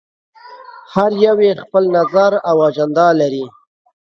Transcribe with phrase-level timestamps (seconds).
[0.93, 3.45] هر يو یې خپل نظر او اجنډا لري.